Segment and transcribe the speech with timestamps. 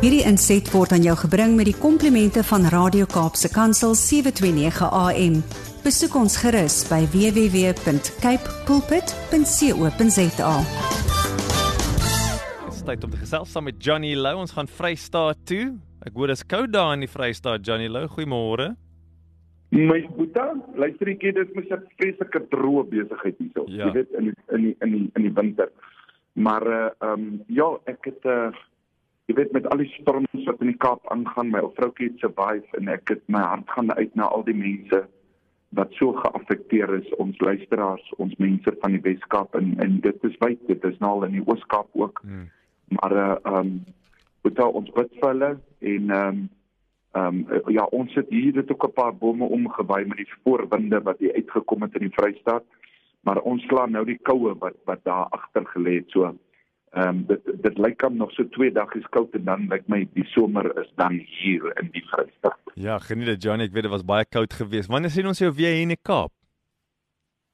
[0.00, 5.34] Hierdie inset word aan jou gebring met die komplimente van Radio Kaapse Kansel 729 AM.
[5.84, 10.54] Besoek ons gerus by www.cape pulpit.co.za.
[12.62, 14.38] Dit is tyd om te gesels saam met Johnny Lou.
[14.40, 15.66] Ons gaan Vrystaat toe.
[16.08, 18.06] Ek hoor dit is koud daar in die Vrystaat, Johnny Lou.
[18.08, 18.70] Goeiemôre.
[19.76, 20.48] My boeta,
[20.80, 23.68] luisteretjie, dit is 'n vreeslike droë besigheid hierso.
[23.68, 23.92] Ja.
[23.92, 25.68] Jy weet in in die, in die, in die winter.
[26.32, 28.48] Maar uh ehm um, ja, ek het uh
[29.30, 32.22] jy weet met al die storms wat in die Kaap aangaan, my ou vroukie het
[32.22, 35.04] survive en ek het my hart gaan uit na al die mense
[35.78, 40.38] wat so geaffekteer is, ons luisteraars, ons mense van die Weskaap en en dit is
[40.42, 42.24] wyd, dit is nou al in die Ooskaap ook.
[42.26, 42.48] Hmm.
[42.98, 43.76] Maar uh ehm um,
[44.42, 45.52] boeta ons bid vir hulle
[45.92, 46.48] en ehm um,
[47.10, 51.02] Ehm um, ja, ons het hier dit ook 'n paar bome omgewaai met die voorwinde
[51.02, 52.64] wat hier uitgekom het in die Vrystaat.
[53.20, 56.34] Maar ons slaan nou die koue wat wat daar agter gelê het so.
[56.90, 59.86] Ehm um, dit dit lyk hom nog so 2 dae is koud en dan lyk
[59.86, 62.58] my die somer is dan hier in die Vrystaat.
[62.74, 63.68] Ja, geniet dit Johnny.
[63.70, 64.90] Ek weet dit was baie koud geweest.
[64.90, 66.32] Wanneer sien ons jou weer hier in die Kaap?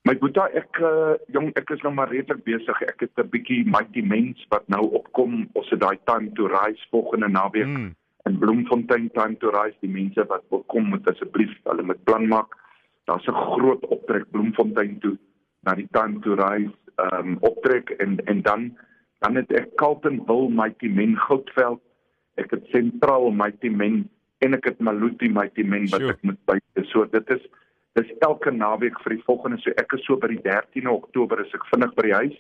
[0.07, 2.81] My boeta, ek uh, jong, ek is nou maar redelik besig.
[2.87, 5.49] Ek het 'n bietjie mighty mens wat nou opkom.
[5.53, 7.67] Ons het daai time to rise volgende naweek.
[7.67, 7.95] Hmm.
[8.27, 12.27] in Bloemfontein time to rise die mense wat wil kom moet asseblief hulle moet plan
[12.33, 12.57] maak.
[13.07, 15.17] Daar's 'n groot optrek Bloemfontein toe
[15.63, 18.63] na die time to rise ehm um, optrek en en dan
[19.25, 21.81] dan het ek Carltonville Mighty Men Goudveld.
[22.37, 24.05] Ek het Sentraal Mighty Men
[24.45, 26.17] en ek het Maluti Mighty Men wat Sjoe.
[26.17, 26.59] ek moet by.
[26.93, 27.47] So dit is
[27.97, 31.55] dis elke naweek vir die volgende so ek is so by die 13de Oktober is
[31.57, 32.37] ek vinnig by die huis.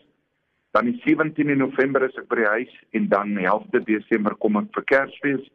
[0.76, 4.68] Dan die 17de November is ek by die huis en dan 11de Desember kom ek
[4.76, 5.48] vir Kersfees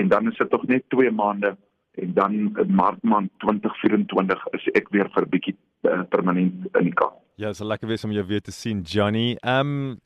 [0.00, 1.52] en dan is dit tog net 2 maande
[2.00, 6.88] en dan in Maart maand 2024 is ek weer vir 'n bietjie uh, permanent in
[6.88, 7.20] die Kaap.
[7.36, 9.36] Ja, is lekker wees om jou weer te sien, Johnny.
[9.42, 10.00] Ehm um,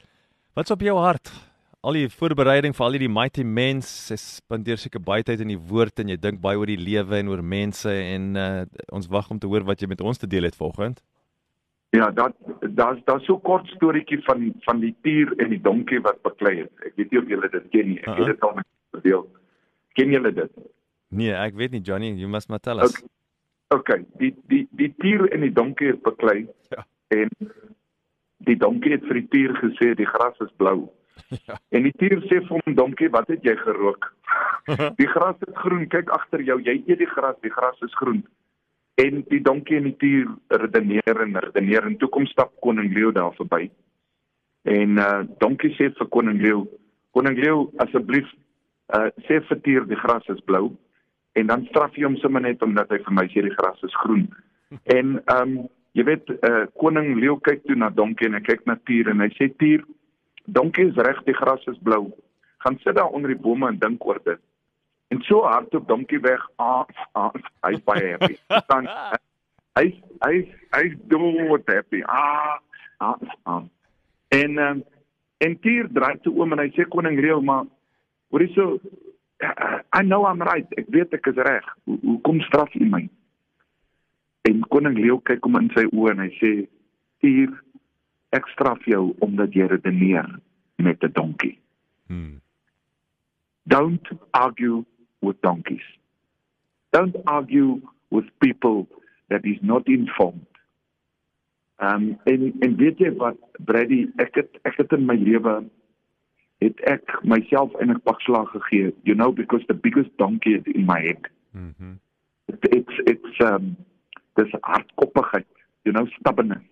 [0.57, 1.31] wat's op jou hart?
[1.87, 5.61] Al die voorbereiding vir al hierdie mighty mens, jy spandeer seker baie tyd in die
[5.71, 8.65] woord en jy dink baie oor die lewe en oor mense en uh,
[8.97, 11.03] ons wag om te hoor wat jy met ons te deel het vanoggend.
[11.95, 12.35] Ja, dat
[12.75, 16.73] daar's daar's so kort storieetjie van van die tier en die donkie wat beklei het.
[16.89, 18.01] Ek weet nie of julle dit ken nie.
[18.01, 18.19] Ek Uh-uh.
[18.19, 19.29] het dit al met julle gedeel.
[20.01, 20.59] Ken julle dit?
[21.21, 22.97] Nee, ek weet nie Johnny, you must tell us.
[22.97, 23.13] Okay.
[23.75, 26.47] OK, die die die tier en die donkie het beklei.
[26.71, 26.85] Ja.
[27.15, 27.31] En
[28.47, 30.79] die donkie het vir die tier gesê die gras is blou.
[31.47, 31.57] Ja.
[31.75, 34.13] En die tier sê vir hom donkie, wat het jy gerook?
[35.01, 38.21] die gras is groen, kyk agter jou, jy eet die gras, die gras is groen.
[39.01, 40.29] En die donkie en die tier
[40.63, 43.67] redeneer en redeneer en toe kom stap koning Leo daar verby.
[44.71, 46.65] En uh donkie sê vir koning Leo,
[47.17, 48.29] koning Leo asseblief
[48.97, 50.71] uh sê vir tier die gras is blou
[51.37, 54.03] en dan straf jy hom sommer net omdat hy vir my sê die gras is
[54.05, 54.29] groen.
[54.99, 58.67] En ehm um, jy weet uh koning Leo kyk toe na donkie en hy kyk
[58.69, 59.85] na tier en hy sê tier
[60.47, 62.11] donkie is reg die gras is blou.
[62.65, 64.41] Gaan sit daar onder die bome en dink oor dit.
[65.09, 66.43] En so hardop donkie weg.
[66.59, 66.85] Ah,
[67.15, 67.33] ah
[67.65, 68.37] hy's baie happy.
[68.71, 68.91] Dan
[69.79, 69.87] hy
[70.27, 70.35] hy
[70.77, 72.03] hy dood happy.
[72.05, 72.59] Ah,
[73.01, 73.65] ah, ah.
[74.37, 74.85] En um,
[75.39, 77.65] en tier draai toe oom en hy sê koning Leo maar
[78.35, 78.77] hoorie so
[79.93, 80.69] I know I'm right.
[80.81, 81.65] Ek weet ek is reg.
[81.85, 83.05] Hoe hoe kom straf u my?
[84.47, 86.51] En koning Leo kyk hom in sy oë en hy sê:
[87.21, 87.53] "Tier,
[88.37, 90.29] ek straf jou omdat jy redeneer
[90.79, 91.59] met 'n donkie.
[92.07, 92.41] Hmm.
[93.67, 94.85] Don't argue
[95.21, 95.87] with donkeys.
[96.91, 97.81] Don't argue
[98.11, 98.87] with people
[99.29, 100.47] that is not informed."
[101.79, 105.65] Um en en weet jy wat Brady, ek het ek het in my lewe
[106.65, 110.87] het ek myself eintlik pak slag gegee, you know because the biggest donkey is in
[110.87, 111.29] my head.
[111.53, 111.99] Mhm.
[112.47, 113.77] It, it's it's um
[114.37, 115.47] dis hardkoppigheid,
[115.85, 116.65] you know stubbornness.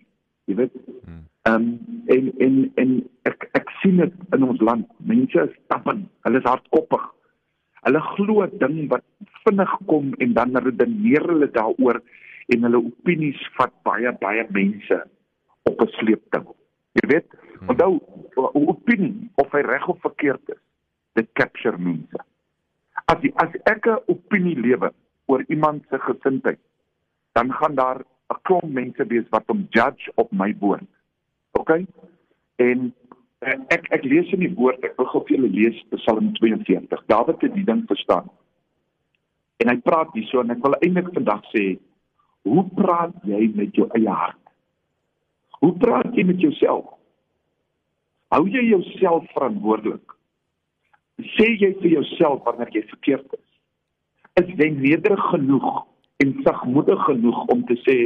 [0.45, 0.75] Jy weet.
[1.05, 1.23] Hmm.
[1.49, 1.65] Um
[2.13, 2.91] en en en
[3.29, 4.87] ek ek sien dit in ons land.
[4.97, 6.05] Mense is stubborn.
[6.25, 7.05] Hulle is hardkoppig.
[7.85, 9.05] Hulle glo 'n ding wat
[9.45, 12.01] vinnig kom en dan redeneer hulle daaroor
[12.53, 15.01] en hulle opinies vat baie baie mense
[15.65, 16.47] op 'n sleepding.
[16.93, 17.69] Jy weet, Hmm.
[17.69, 17.93] onthou
[18.37, 20.61] 'n opinie of hy reg of verkeerd is,
[21.13, 22.19] dit capture mense.
[23.05, 24.91] As die, as ek 'n opinie lewe
[25.25, 26.59] oor iemand se gesindheid,
[27.33, 27.99] dan gaan daar
[28.33, 30.87] 'n klomp mense wees wat hom judge op my woord.
[31.51, 31.71] OK?
[32.55, 32.93] En
[33.39, 37.05] eh, ek ek lees in die woord, ek wil gou vir julle lees Psalm 42.
[37.05, 38.29] Dawid het die ding verstaan.
[39.57, 41.77] En hy praat hierso en ek wil eintlik vandag sê,
[42.45, 44.41] hoe praat jy met jou eie hart?
[45.61, 46.91] Hoe praat jy met jouself?
[48.33, 50.15] Hou jy jouself verantwoordelik?
[51.37, 53.45] Sê jy vir jouself wanneer jy verkeerd is?
[54.41, 55.85] Is jy nederig genoeg
[56.23, 57.97] en sagmoedig genoeg om te sê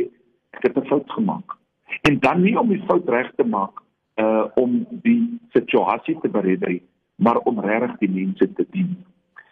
[0.58, 1.58] ek het 'n fout gemaak?
[2.02, 3.82] En dan nie om die fout reg te maak
[4.16, 6.80] uh om die situasie te beredder
[7.20, 8.96] maar om regtig die mense te dien.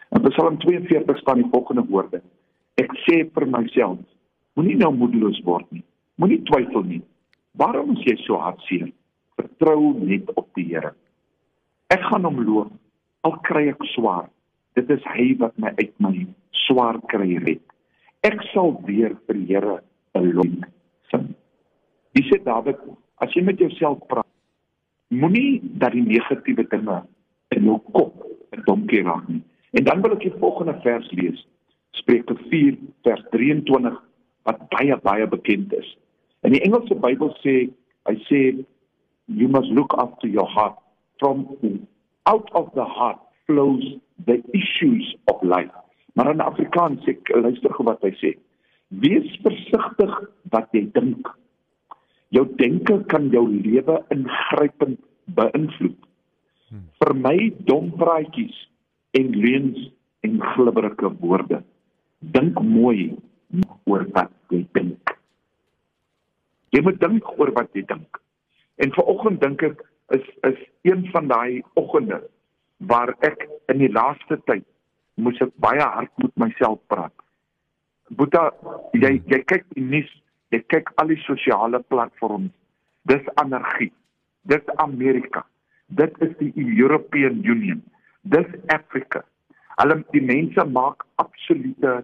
[0.09, 2.21] In Psalm 42 staan die volgende woorde:
[2.80, 4.00] Ek sê vir myself,
[4.56, 5.83] moenie nou moedeloos word nie.
[6.15, 7.01] Moenie twyfel nie.
[7.59, 8.88] Waarom is jy so hartseer?
[9.36, 10.94] Vertrou net op die Here.
[11.94, 12.71] Ek gaan hom loof
[13.27, 14.30] al kry ek swaar.
[14.80, 16.13] Dit is hy wat my uit my
[16.68, 17.63] swaar kry red.
[18.25, 19.81] Ek sal weer vir die Here
[20.15, 20.53] 'n lof
[21.11, 21.35] sing.
[22.13, 22.79] Dis sê Dawid,
[23.21, 24.25] as jy met jouself praat,
[25.09, 27.03] moenie dat die negatiewe dinge
[27.55, 29.43] in jou kop 'n donkie raak nie.
[29.71, 31.47] En dan wil ek die volgende vers lees.
[31.91, 34.01] Spreuke 4 vers 23
[34.43, 35.97] wat baie baie bekend is.
[36.41, 37.69] In die Engelse Bybel sê
[38.07, 38.65] hy sê
[39.25, 40.77] you must look after your heart
[41.19, 41.47] from
[42.25, 43.83] out of the heart flows
[44.25, 45.73] the issues of life.
[46.17, 48.31] Maar in Afrikaans sê luister gou wat hy sê.
[49.03, 50.13] Wees versigtig
[50.49, 51.27] wat jy dink.
[52.33, 54.97] Jou denke kan jou lewe ingrypend
[55.37, 55.99] beïnvloed.
[56.71, 56.87] Hmm.
[57.03, 58.55] Vermy dom praatjies
[59.19, 59.83] en leuns
[60.25, 61.59] en glibberige woorde.
[62.33, 63.13] Dink mooi
[63.85, 65.13] oor wat jy dink.
[66.73, 68.17] Jy moet dink oor wat jy dink.
[68.81, 69.85] En vanoggend dink ek
[70.17, 72.23] is is een van daai oggende
[72.89, 74.65] waar ek in die laaste tyd
[75.17, 77.13] moes ek baie hard met myself praat.
[78.17, 78.49] Boeta,
[78.95, 80.09] jy jy kyk die nuus,
[80.53, 82.53] jy kyk al die sosiale platforms.
[83.09, 83.91] Dis energie.
[84.47, 85.43] Dis Amerika.
[85.87, 87.81] Dit is die European Union.
[88.27, 89.23] Dis Afrika.
[89.79, 92.01] Hulle die mense maak absolute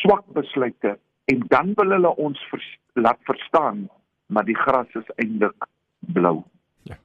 [0.00, 0.96] swak besluite
[1.32, 2.66] en dan wil hulle ons vers,
[3.00, 3.86] laat verstaan
[4.28, 5.68] maar die gras is eintlik
[6.16, 6.42] blou.
[6.88, 6.96] Ja.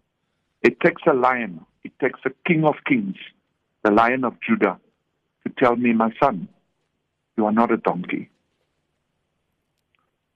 [0.67, 3.19] It takes a lion, it takes a king of kings,
[3.83, 4.79] the lion of Judah
[5.49, 6.47] to tell me my son,
[7.37, 8.29] you are not a donkey.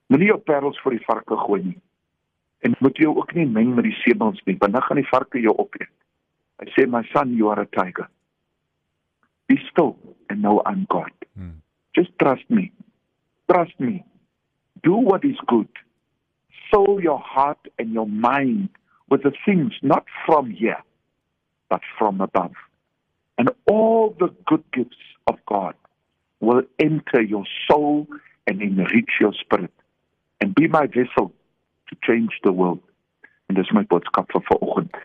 [0.10, 1.80] Moenie jou parels vir die varke gooi nie.
[2.64, 5.42] En moet jy ook nie meng met die sebels nie, want dan gaan die varke
[5.42, 5.90] jou opeet.
[6.62, 8.08] Hy sê my son, you are a tiger.
[9.50, 9.98] Be still
[10.30, 11.12] and know I'm God.
[11.36, 11.60] Hmm.
[11.96, 12.72] Just trust me.
[13.52, 14.04] Trust me.
[14.84, 15.70] Do what is good.
[16.72, 18.70] Fill your heart and your mind
[19.10, 20.82] with the things not from here,
[21.70, 22.56] but from above.
[23.38, 25.76] And all the good gifts of God
[26.40, 28.08] will enter your soul
[28.48, 29.74] and enrich your spirit.
[30.42, 31.32] And be my vessel
[31.90, 32.82] to change the world.
[33.50, 34.96] En dis my boodskap vir vanoggend.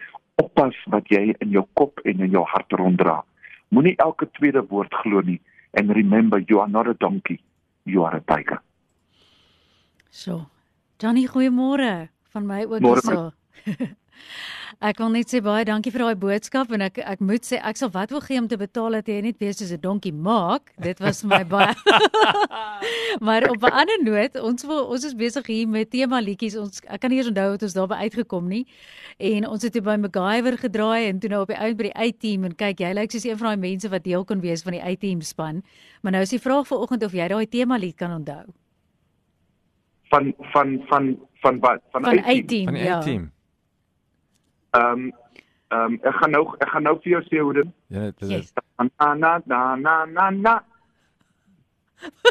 [0.42, 3.22] Oppas wat jy in jou kop en in jou hart ronddra.
[3.74, 5.40] Moenie elke tweede woord glo nie
[5.74, 7.40] and remember you are not a donkey
[7.84, 8.60] you are a tiger
[10.10, 10.46] so
[10.98, 13.32] Johnny goeiemôre van my ook hierso
[14.78, 17.80] Ek wil net sê baie dankie vir daai boodskap en ek ek moet sê ek
[17.80, 20.70] sal wat wil gee om te betaal dat jy net weer soos 'n donkie maak.
[20.78, 21.74] Dit was vir my baie.
[23.26, 26.54] maar op 'n ander noot, ons wil ons is besig hier met tema liedjies.
[26.56, 28.66] Ons ek kan nie eens onthou wat ons daarby uitgekom nie.
[29.18, 31.98] En ons het hier by MacGyver gedraai en toe nou op die uit by die
[31.98, 34.78] A-team en kyk jy lyk soos een van daai mense wat deel kon wees van
[34.78, 35.64] die A-team span.
[36.02, 38.46] Maar nou is die vraag vanoggend of jy daai tema lied kan onthou.
[40.14, 41.82] Van van van van wat?
[41.90, 42.64] Van A-team.
[42.64, 43.22] Van die A-team.
[43.22, 43.37] Ja.
[44.70, 45.12] Ehm um,
[45.68, 48.30] ehm um, ek gaan nou ek gaan nou vir jou sê hoe dit Ja, dit
[48.30, 48.52] is
[48.98, 50.54] na na na na na na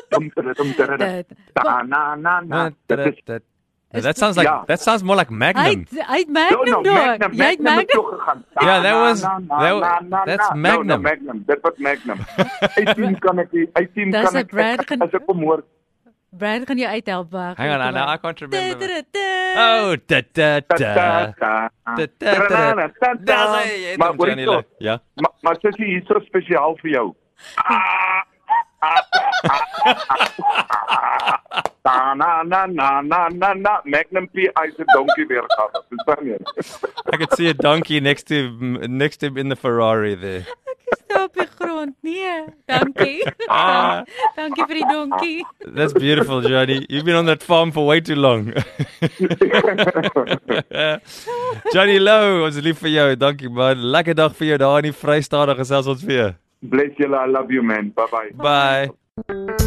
[0.10, 0.98] Dum dum dum dum
[1.66, 3.40] na na na na
[3.92, 4.66] That sounds like yeah.
[4.68, 5.88] that sounds more like Magnum.
[6.08, 6.66] I Magnum.
[6.66, 7.32] No, no, Magnum.
[7.32, 8.44] Jy het Magnum.
[8.62, 10.88] Yeah, that was that, that's Magnum.
[10.88, 11.44] No, no, Magnum.
[11.48, 12.20] Dit was Magnum.
[12.76, 14.52] Ek dink kan ek ek dink kan ek
[15.08, 15.64] as ek kom hoor
[16.30, 17.58] Brad gaan jou uithelp wag.
[17.58, 19.04] Hang on, now I can't remember.
[19.58, 20.78] Oh, da da da.
[20.78, 23.64] Da da da.
[23.98, 24.64] Maar hoor jy?
[24.78, 25.00] Ja.
[25.42, 27.16] Maar sê jy iets so spesiaal vir jou?
[31.88, 35.86] Na na na na na na na Magnum P is a donkey weer gehad.
[35.90, 36.38] Verstaan jy?
[37.14, 38.52] I could see a donkey next to
[38.88, 40.46] next to him in the Ferrari there.
[41.68, 41.96] Grond.
[42.02, 43.28] Nee, dankie.
[43.48, 44.04] Ah.
[44.36, 45.46] dankie vir die donkie.
[45.76, 46.86] That's beautiful, Johnny.
[46.90, 48.54] You've been on that farm for way too long.
[51.74, 53.08] Johnny Low, ons lief vir jou.
[53.20, 53.84] Dankie man.
[53.98, 55.56] Lekker dag vir jou daar in die Vrystaat.
[55.60, 56.36] Gesels ons weer.
[56.62, 57.14] Bless you.
[57.14, 57.92] I love you man.
[57.96, 58.32] Bye-bye.
[58.40, 59.67] Bye.